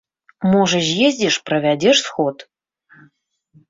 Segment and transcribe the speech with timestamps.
[0.53, 2.37] Можа з'ездзіш, правядзеш сход?